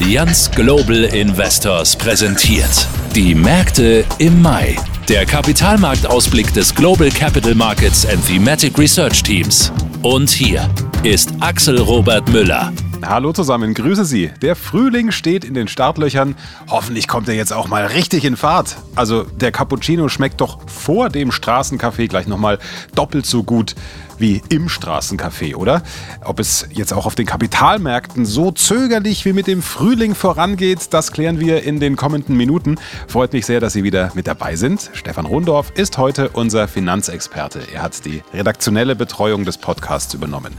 Allianz 0.00 0.48
Global 0.52 1.04
Investors 1.04 1.96
präsentiert. 1.96 2.86
Die 3.16 3.34
Märkte 3.34 4.04
im 4.18 4.40
Mai. 4.40 4.76
Der 5.08 5.26
Kapitalmarktausblick 5.26 6.54
des 6.54 6.72
Global 6.72 7.08
Capital 7.08 7.56
Markets 7.56 8.06
and 8.06 8.24
Thematic 8.24 8.78
Research 8.78 9.24
Teams. 9.24 9.72
Und 10.02 10.30
hier 10.30 10.70
ist 11.02 11.32
Axel 11.40 11.80
Robert 11.80 12.28
Müller. 12.28 12.72
Hallo 13.04 13.32
zusammen, 13.32 13.74
grüße 13.74 14.04
Sie. 14.04 14.30
Der 14.40 14.54
Frühling 14.54 15.10
steht 15.10 15.44
in 15.44 15.54
den 15.54 15.66
Startlöchern. 15.66 16.36
Hoffentlich 16.68 17.08
kommt 17.08 17.28
er 17.28 17.34
jetzt 17.34 17.52
auch 17.52 17.66
mal 17.66 17.86
richtig 17.86 18.24
in 18.24 18.36
Fahrt. 18.36 18.76
Also 18.94 19.24
der 19.24 19.50
Cappuccino 19.50 20.08
schmeckt 20.08 20.40
doch 20.40 20.60
vor 20.68 21.08
dem 21.08 21.30
Straßencafé 21.30 22.06
gleich 22.06 22.28
nochmal 22.28 22.60
doppelt 22.94 23.26
so 23.26 23.42
gut 23.42 23.74
wie 24.18 24.42
im 24.48 24.68
Straßencafé, 24.68 25.54
oder? 25.54 25.82
Ob 26.24 26.40
es 26.40 26.68
jetzt 26.72 26.92
auch 26.92 27.06
auf 27.06 27.14
den 27.14 27.26
Kapitalmärkten 27.26 28.26
so 28.26 28.50
zögerlich 28.50 29.24
wie 29.24 29.32
mit 29.32 29.46
dem 29.46 29.62
Frühling 29.62 30.14
vorangeht, 30.14 30.88
das 30.90 31.12
klären 31.12 31.40
wir 31.40 31.62
in 31.62 31.80
den 31.80 31.96
kommenden 31.96 32.36
Minuten. 32.36 32.76
Freut 33.06 33.32
mich 33.32 33.46
sehr, 33.46 33.60
dass 33.60 33.72
Sie 33.72 33.84
wieder 33.84 34.10
mit 34.14 34.26
dabei 34.26 34.56
sind. 34.56 34.90
Stefan 34.92 35.26
Rundorf 35.26 35.72
ist 35.74 35.98
heute 35.98 36.30
unser 36.30 36.68
Finanzexperte. 36.68 37.60
Er 37.72 37.82
hat 37.82 38.04
die 38.04 38.22
redaktionelle 38.32 38.96
Betreuung 38.96 39.44
des 39.44 39.58
Podcasts 39.58 40.14
übernommen. 40.14 40.54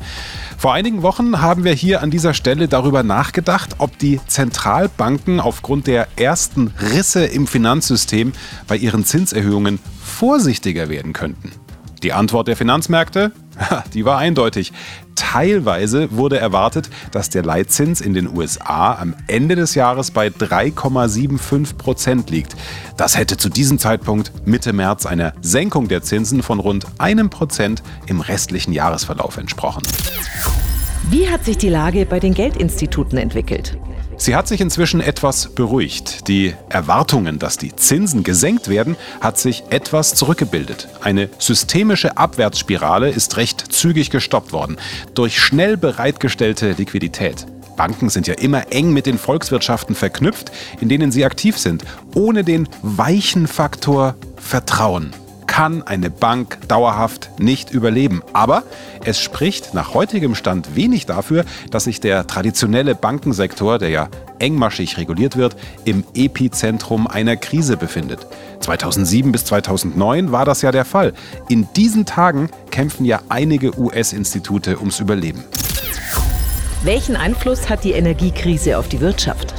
Vor 0.57 0.73
einigen 0.73 1.03
Wochen 1.03 1.41
haben 1.41 1.63
wir 1.63 1.73
hier 1.73 2.01
an 2.01 2.11
dieser 2.11 2.33
Stelle 2.33 2.67
darüber 2.67 3.03
nachgedacht, 3.03 3.75
ob 3.77 3.97
die 3.97 4.19
Zentralbanken 4.27 5.39
aufgrund 5.39 5.87
der 5.87 6.07
ersten 6.17 6.73
Risse 6.93 7.25
im 7.25 7.47
Finanzsystem 7.47 8.33
bei 8.67 8.75
ihren 8.75 9.05
Zinserhöhungen 9.05 9.79
vorsichtiger 10.03 10.89
werden 10.89 11.13
könnten. 11.13 11.51
Die 12.03 12.13
Antwort 12.13 12.47
der 12.47 12.55
Finanzmärkte? 12.55 13.31
Die 13.93 14.05
war 14.05 14.17
eindeutig. 14.17 14.73
Teilweise 15.15 16.11
wurde 16.11 16.39
erwartet, 16.39 16.89
dass 17.11 17.29
der 17.29 17.43
Leitzins 17.43 18.01
in 18.01 18.13
den 18.13 18.35
USA 18.35 18.95
am 18.95 19.15
Ende 19.27 19.55
des 19.55 19.75
Jahres 19.75 20.11
bei 20.11 20.27
3,75 20.27 21.75
Prozent 21.75 22.29
liegt. 22.29 22.55
Das 22.97 23.17
hätte 23.17 23.37
zu 23.37 23.49
diesem 23.49 23.79
Zeitpunkt 23.79 24.47
Mitte 24.47 24.73
März 24.73 25.05
einer 25.05 25.33
Senkung 25.41 25.87
der 25.87 26.01
Zinsen 26.01 26.41
von 26.41 26.59
rund 26.59 26.85
einem 26.97 27.29
Prozent 27.29 27.83
im 28.07 28.21
restlichen 28.21 28.71
Jahresverlauf 28.71 29.37
entsprochen. 29.37 29.83
Wie 31.09 31.27
hat 31.29 31.43
sich 31.43 31.57
die 31.57 31.69
Lage 31.69 32.05
bei 32.05 32.19
den 32.19 32.33
Geldinstituten 32.33 33.17
entwickelt? 33.17 33.77
Sie 34.21 34.35
hat 34.35 34.49
sich 34.49 34.59
inzwischen 34.59 34.99
etwas 34.99 35.47
beruhigt. 35.47 36.27
Die 36.27 36.53
Erwartungen, 36.67 37.39
dass 37.39 37.57
die 37.57 37.73
Zinsen 37.73 38.25
gesenkt 38.25 38.67
werden, 38.67 38.97
hat 39.21 39.37
sich 39.37 39.63
etwas 39.69 40.13
zurückgebildet. 40.13 40.89
Eine 41.01 41.29
systemische 41.39 42.17
Abwärtsspirale 42.17 43.09
ist 43.09 43.37
recht 43.37 43.71
zügig 43.71 44.09
gestoppt 44.09 44.51
worden 44.51 44.75
durch 45.15 45.39
schnell 45.39 45.77
bereitgestellte 45.77 46.73
Liquidität. 46.73 47.45
Banken 47.77 48.09
sind 48.09 48.27
ja 48.27 48.33
immer 48.33 48.73
eng 48.73 48.91
mit 48.91 49.05
den 49.05 49.17
Volkswirtschaften 49.17 49.95
verknüpft, 49.95 50.51
in 50.81 50.89
denen 50.89 51.13
sie 51.13 51.23
aktiv 51.23 51.57
sind, 51.57 51.85
ohne 52.13 52.43
den 52.43 52.67
weichen 52.81 53.47
Faktor 53.47 54.15
Vertrauen 54.35 55.13
kann 55.59 55.83
eine 55.83 56.09
Bank 56.09 56.57
dauerhaft 56.69 57.31
nicht 57.37 57.69
überleben. 57.69 58.23
Aber 58.31 58.63
es 59.03 59.19
spricht 59.19 59.73
nach 59.73 59.93
heutigem 59.93 60.33
Stand 60.33 60.77
wenig 60.77 61.05
dafür, 61.05 61.43
dass 61.69 61.83
sich 61.83 61.99
der 61.99 62.25
traditionelle 62.27 62.95
Bankensektor, 62.95 63.77
der 63.77 63.89
ja 63.89 64.07
engmaschig 64.39 64.97
reguliert 64.97 65.35
wird, 65.35 65.57
im 65.83 66.05
Epizentrum 66.13 67.07
einer 67.07 67.35
Krise 67.35 67.75
befindet. 67.75 68.25
2007 68.61 69.33
bis 69.33 69.43
2009 69.43 70.31
war 70.31 70.45
das 70.45 70.61
ja 70.61 70.71
der 70.71 70.85
Fall. 70.85 71.11
In 71.49 71.67
diesen 71.75 72.05
Tagen 72.05 72.49
kämpfen 72.71 73.03
ja 73.03 73.19
einige 73.27 73.77
US-Institute 73.77 74.79
ums 74.79 75.01
Überleben. 75.01 75.43
Welchen 76.85 77.17
Einfluss 77.17 77.67
hat 77.67 77.83
die 77.83 77.91
Energiekrise 77.91 78.77
auf 78.77 78.87
die 78.87 79.01
Wirtschaft? 79.01 79.58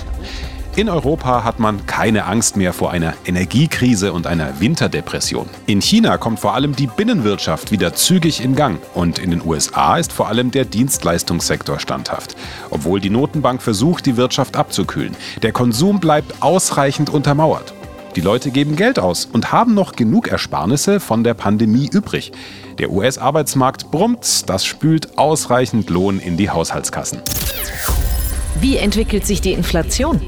In 0.80 0.88
Europa 0.88 1.44
hat 1.44 1.60
man 1.60 1.84
keine 1.84 2.24
Angst 2.24 2.56
mehr 2.56 2.72
vor 2.72 2.90
einer 2.90 3.12
Energiekrise 3.26 4.14
und 4.14 4.26
einer 4.26 4.60
Winterdepression. 4.60 5.46
In 5.66 5.82
China 5.82 6.16
kommt 6.16 6.40
vor 6.40 6.54
allem 6.54 6.74
die 6.74 6.86
Binnenwirtschaft 6.86 7.70
wieder 7.70 7.92
zügig 7.92 8.42
in 8.42 8.54
Gang 8.54 8.80
und 8.94 9.18
in 9.18 9.30
den 9.30 9.44
USA 9.44 9.98
ist 9.98 10.10
vor 10.10 10.28
allem 10.28 10.50
der 10.50 10.64
Dienstleistungssektor 10.64 11.80
standhaft. 11.80 12.34
Obwohl 12.70 12.98
die 12.98 13.10
Notenbank 13.10 13.60
versucht, 13.60 14.06
die 14.06 14.16
Wirtschaft 14.16 14.56
abzukühlen. 14.56 15.14
Der 15.42 15.52
Konsum 15.52 16.00
bleibt 16.00 16.42
ausreichend 16.42 17.10
untermauert. 17.10 17.74
Die 18.16 18.22
Leute 18.22 18.50
geben 18.50 18.74
Geld 18.74 18.98
aus 18.98 19.26
und 19.30 19.52
haben 19.52 19.74
noch 19.74 19.92
genug 19.92 20.28
Ersparnisse 20.28 20.98
von 20.98 21.24
der 21.24 21.34
Pandemie 21.34 21.90
übrig. 21.92 22.32
Der 22.78 22.90
US-Arbeitsmarkt 22.90 23.90
brummt, 23.90 24.48
das 24.48 24.64
spült 24.64 25.18
ausreichend 25.18 25.90
Lohn 25.90 26.18
in 26.20 26.38
die 26.38 26.48
Haushaltskassen. 26.48 27.20
Wie 28.60 28.78
entwickelt 28.78 29.26
sich 29.26 29.42
die 29.42 29.52
Inflation? 29.52 30.22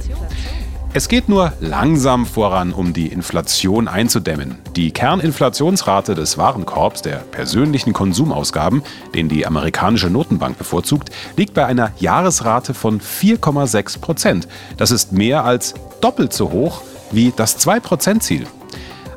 Es 0.94 1.08
geht 1.08 1.30
nur 1.30 1.54
langsam 1.60 2.26
voran, 2.26 2.74
um 2.74 2.92
die 2.92 3.06
Inflation 3.06 3.88
einzudämmen. 3.88 4.58
Die 4.76 4.90
Kerninflationsrate 4.90 6.14
des 6.14 6.36
Warenkorbs 6.36 7.00
der 7.00 7.16
persönlichen 7.16 7.94
Konsumausgaben, 7.94 8.82
den 9.14 9.30
die 9.30 9.46
amerikanische 9.46 10.10
Notenbank 10.10 10.58
bevorzugt, 10.58 11.08
liegt 11.38 11.54
bei 11.54 11.64
einer 11.64 11.92
Jahresrate 11.98 12.74
von 12.74 13.00
4,6 13.00 14.00
Prozent. 14.00 14.48
Das 14.76 14.90
ist 14.90 15.12
mehr 15.12 15.46
als 15.46 15.72
doppelt 16.02 16.34
so 16.34 16.50
hoch 16.50 16.82
wie 17.10 17.32
das 17.34 17.58
2-Prozent-Ziel. 17.66 18.46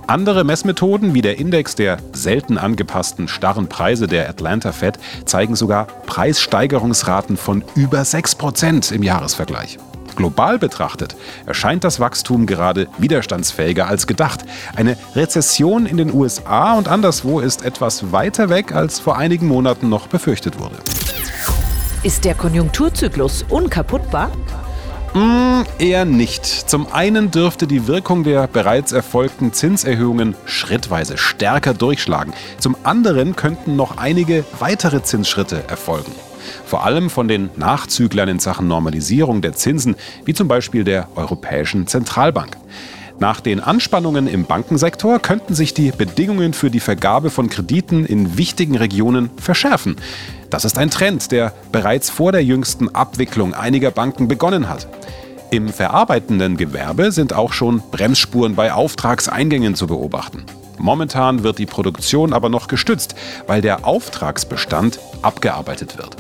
Andere 0.08 0.46
Messmethoden 0.46 1.14
wie 1.14 1.22
der 1.22 1.40
Index 1.40 1.76
der 1.76 1.98
selten 2.14 2.58
angepassten 2.58 3.28
starren 3.28 3.68
Preise 3.68 4.08
der 4.08 4.30
Atlanta 4.30 4.72
Fed 4.72 4.98
zeigen 5.26 5.58
sogar 5.58 5.88
Preissteigerungsraten 6.06 7.36
von 7.36 7.66
über 7.76 8.00
6% 8.00 8.94
im 8.94 9.04
Jahresvergleich. 9.04 9.78
Global 10.16 10.58
betrachtet 10.60 11.16
erscheint 11.46 11.84
das 11.84 12.00
Wachstum 12.00 12.46
gerade 12.46 12.88
widerstandsfähiger 12.98 13.88
als 13.88 14.08
gedacht. 14.08 14.46
Eine 14.76 14.98
Rezession 15.16 15.86
in 15.86 15.98
den 15.98 16.14
USA 16.14 16.74
und 16.74 16.88
anderswo 16.88 17.40
ist 17.40 17.64
etwas 17.64 18.12
weiter 18.12 18.50
weg, 18.50 18.74
als 18.74 19.00
vor 19.00 19.18
einigen 19.18 19.48
Monaten 19.48 19.90
noch 19.90 20.08
befürchtet 20.08 20.60
wurde. 20.60 20.76
Ist 22.04 22.26
der 22.26 22.36
Konjunkturzyklus 22.36 23.46
unkaputtbar? 23.50 24.30
Mm, 25.16 25.64
eher 25.80 26.04
nicht. 26.04 26.46
Zum 26.46 26.92
einen 26.92 27.32
dürfte 27.32 27.68
die 27.68 27.88
Wirkung 27.88 28.24
der 28.24 28.48
bereits 28.48 28.92
erfolgten 28.92 29.54
Zinserhöhungen 29.54 30.36
schrittweise 30.46 31.18
stärker 31.18 31.74
durchschlagen. 31.74 32.34
Zum 32.60 32.76
anderen 32.84 33.36
könnten 33.36 33.78
noch 33.78 33.98
einige 33.98 34.44
weitere 34.60 35.02
Zinsschritte 35.04 35.64
erfolgen 35.70 36.12
vor 36.66 36.86
allem 36.86 37.10
von 37.10 37.28
den 37.28 37.50
Nachzüglern 37.56 38.30
in 38.30 38.40
Sachen 38.40 38.68
Normalisierung 38.68 39.42
der 39.42 39.54
Zinsen, 39.54 39.96
wie 40.26 40.34
zum 40.34 40.48
Beispiel 40.48 40.84
der 40.84 41.08
Europäischen 41.16 41.88
Zentralbank. 41.88 42.58
Nach 43.18 43.40
den 43.40 43.62
Anspannungen 43.62 44.28
im 44.28 44.44
Bankensektor 44.44 45.20
könnten 45.20 45.56
sich 45.56 45.74
die 45.74 45.92
Bedingungen 45.92 46.54
für 46.54 46.70
die 46.70 46.82
Vergabe 46.82 47.30
von 47.30 47.50
Krediten 47.50 48.06
in 48.06 48.38
wichtigen 48.38 48.76
Regionen 48.76 49.30
verschärfen. 49.38 49.96
Das 50.50 50.66
ist 50.66 50.78
ein 50.78 50.92
Trend, 50.92 51.32
der 51.32 51.54
bereits 51.72 52.10
vor 52.10 52.34
der 52.34 52.44
jüngsten 52.44 52.94
Abwicklung 52.94 53.54
einiger 53.54 53.92
Banken 53.92 54.28
begonnen 54.28 54.68
hat. 54.68 54.88
Im 55.50 55.70
verarbeitenden 55.70 56.58
Gewerbe 56.58 57.14
sind 57.14 57.32
auch 57.32 57.54
schon 57.54 57.82
Bremsspuren 57.92 58.56
bei 58.56 58.74
Auftragseingängen 58.74 59.76
zu 59.76 59.88
beobachten. 59.88 60.44
Momentan 60.78 61.44
wird 61.44 61.60
die 61.60 61.66
Produktion 61.66 62.34
aber 62.34 62.50
noch 62.50 62.68
gestützt, 62.68 63.16
weil 63.48 63.62
der 63.62 63.86
Auftragsbestand 63.86 65.00
abgearbeitet 65.22 65.98
wird. 65.98 66.18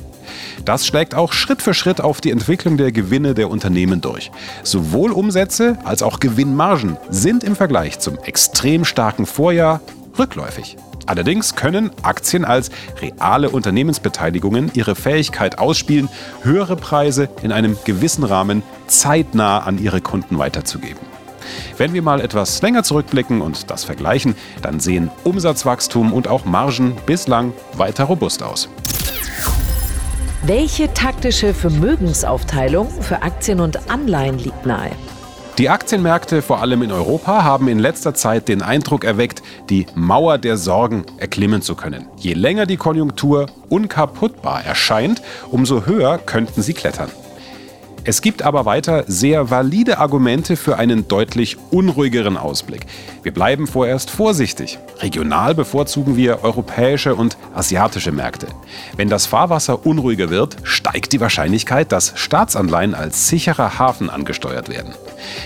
Das 0.63 0.85
schlägt 0.85 1.15
auch 1.15 1.33
Schritt 1.33 1.61
für 1.61 1.73
Schritt 1.73 2.01
auf 2.01 2.21
die 2.21 2.31
Entwicklung 2.31 2.77
der 2.77 2.91
Gewinne 2.91 3.33
der 3.33 3.49
Unternehmen 3.49 4.01
durch. 4.01 4.31
Sowohl 4.63 5.11
Umsätze 5.11 5.77
als 5.83 6.03
auch 6.03 6.19
Gewinnmargen 6.19 6.97
sind 7.09 7.43
im 7.43 7.55
Vergleich 7.55 7.99
zum 7.99 8.17
extrem 8.19 8.85
starken 8.85 9.25
Vorjahr 9.25 9.81
rückläufig. 10.17 10.77
Allerdings 11.05 11.55
können 11.55 11.91
Aktien 12.01 12.45
als 12.45 12.71
reale 12.99 13.49
Unternehmensbeteiligungen 13.49 14.71
ihre 14.73 14.95
Fähigkeit 14.95 15.59
ausspielen, 15.59 16.09
höhere 16.41 16.75
Preise 16.75 17.29
in 17.43 17.51
einem 17.51 17.77
gewissen 17.85 18.23
Rahmen 18.23 18.63
zeitnah 18.87 19.59
an 19.59 19.77
ihre 19.77 20.01
Kunden 20.01 20.37
weiterzugeben. 20.37 20.99
Wenn 21.77 21.93
wir 21.93 22.01
mal 22.01 22.21
etwas 22.21 22.61
länger 22.61 22.83
zurückblicken 22.83 23.41
und 23.41 23.69
das 23.69 23.83
vergleichen, 23.83 24.35
dann 24.63 24.79
sehen 24.79 25.11
Umsatzwachstum 25.23 26.11
und 26.11 26.27
auch 26.27 26.45
Margen 26.45 26.95
bislang 27.05 27.53
weiter 27.73 28.05
robust 28.05 28.41
aus. 28.41 28.69
Welche 30.47 30.93
taktische 30.93 31.55
Vermögensaufteilung 31.55 32.87
für 33.01 33.23
Aktien 33.23 33.59
und 33.59 33.89
Anleihen 33.89 34.37
liegt 34.37 34.63
nahe? 34.63 34.91
Die 35.57 35.69
Aktienmärkte, 35.69 36.43
vor 36.43 36.59
allem 36.59 36.83
in 36.83 36.91
Europa, 36.91 37.43
haben 37.43 37.67
in 37.67 37.79
letzter 37.79 38.13
Zeit 38.13 38.47
den 38.47 38.61
Eindruck 38.61 39.05
erweckt, 39.05 39.41
die 39.71 39.87
Mauer 39.95 40.37
der 40.37 40.57
Sorgen 40.57 41.03
erklimmen 41.17 41.63
zu 41.63 41.73
können. 41.73 42.05
Je 42.17 42.33
länger 42.33 42.67
die 42.67 42.77
Konjunktur 42.77 43.47
unkaputtbar 43.69 44.63
erscheint, 44.63 45.23
umso 45.49 45.87
höher 45.87 46.19
könnten 46.19 46.61
sie 46.61 46.73
klettern. 46.73 47.09
Es 48.07 48.21
gibt 48.21 48.43
aber 48.43 48.65
weiter 48.65 49.03
sehr 49.07 49.49
valide 49.49 49.97
Argumente 49.97 50.57
für 50.57 50.77
einen 50.77 51.07
deutlich 51.07 51.57
unruhigeren 51.71 52.37
Ausblick. 52.37 52.85
Wir 53.23 53.33
bleiben 53.33 53.65
vorerst 53.65 54.11
vorsichtig. 54.11 54.77
Regional 54.99 55.55
bevorzugen 55.55 56.15
wir 56.15 56.43
europäische 56.43 57.15
und 57.15 57.35
asiatische 57.55 58.11
Märkte. 58.11 58.45
Wenn 58.95 59.09
das 59.09 59.25
Fahrwasser 59.25 59.87
unruhiger 59.87 60.29
wird, 60.29 60.57
steigt 60.61 61.13
die 61.13 61.19
Wahrscheinlichkeit, 61.19 61.91
dass 61.91 62.13
Staatsanleihen 62.15 62.93
als 62.93 63.27
sicherer 63.27 63.79
Hafen 63.79 64.11
angesteuert 64.11 64.69
werden. 64.69 64.93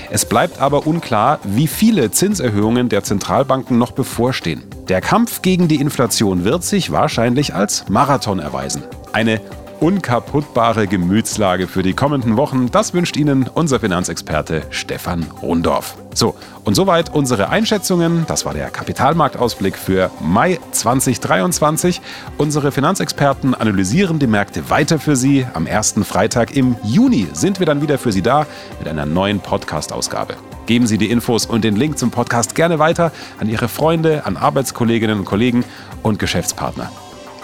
Es 0.09 0.25
bleibt 0.25 0.59
aber 0.59 0.85
unklar, 0.85 1.39
wie 1.45 1.67
viele 1.67 2.11
Zinserhöhungen 2.11 2.89
der 2.89 3.05
Zentralbanken 3.05 3.77
noch 3.77 3.91
bevorstehen. 3.91 4.63
Der 4.89 4.99
Kampf 4.99 5.41
gegen 5.41 5.69
die 5.69 5.79
Inflation 5.79 6.43
wird 6.43 6.65
sich 6.65 6.91
wahrscheinlich 6.91 7.55
als 7.55 7.87
Marathon 7.87 8.39
erweisen. 8.39 8.83
Eine 9.13 9.39
unkaputtbare 9.79 10.87
Gemütslage 10.87 11.67
für 11.67 11.83
die 11.83 11.93
kommenden 11.93 12.37
Wochen. 12.37 12.69
Das 12.71 12.93
wünscht 12.93 13.17
Ihnen 13.17 13.49
unser 13.53 13.79
Finanzexperte 13.79 14.63
Stefan 14.69 15.25
Rundorf. 15.41 15.95
So, 16.13 16.35
und 16.65 16.75
soweit 16.75 17.13
unsere 17.13 17.49
Einschätzungen. 17.49 18.25
Das 18.27 18.45
war 18.45 18.53
der 18.53 18.69
Kapitalmarktausblick 18.69 19.77
für 19.77 20.11
Mai 20.19 20.59
2023. 20.71 22.01
Unsere 22.37 22.71
Finanzexperten 22.71 23.55
analysieren 23.55 24.19
die 24.19 24.27
Märkte 24.27 24.69
weiter 24.69 24.99
für 24.99 25.15
Sie. 25.15 25.47
Am 25.53 25.65
ersten 25.65 26.03
Freitag 26.03 26.55
im 26.55 26.75
Juni 26.83 27.27
sind 27.33 27.59
wir 27.59 27.65
dann 27.65 27.81
wieder 27.81 27.97
für 27.97 28.11
Sie 28.11 28.21
da 28.21 28.45
mit 28.79 28.87
einer 28.87 29.05
neuen 29.05 29.39
Podcast-Ausgabe. 29.39 30.35
Geben 30.65 30.87
Sie 30.87 30.97
die 30.97 31.09
Infos 31.09 31.45
und 31.45 31.63
den 31.63 31.75
Link 31.75 31.97
zum 31.97 32.11
Podcast 32.11 32.53
gerne 32.53 32.79
weiter 32.79 33.11
an 33.39 33.49
Ihre 33.49 33.67
Freunde, 33.67 34.25
an 34.25 34.37
Arbeitskolleginnen 34.37 35.19
und 35.19 35.25
Kollegen 35.25 35.63
und 36.03 36.19
Geschäftspartner. 36.19 36.91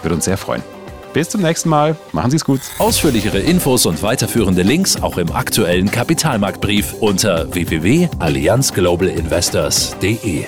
Würde 0.04 0.16
uns 0.16 0.26
sehr 0.26 0.38
freuen. 0.38 0.75
Bis 1.16 1.30
zum 1.30 1.42
nächsten 1.42 1.70
Mal. 1.70 1.96
Machen 2.12 2.30
Sie 2.30 2.36
es 2.36 2.44
gut. 2.44 2.60
Ausführlichere 2.78 3.40
Infos 3.40 3.86
und 3.86 4.04
weiterführende 4.04 4.64
Links 4.64 5.02
auch 5.02 5.18
im 5.18 5.32
aktuellen 5.32 5.90
Kapitalmarktbrief 5.90 6.96
unter 7.00 7.54
www.allianzglobalinvestors.de. 7.54 10.48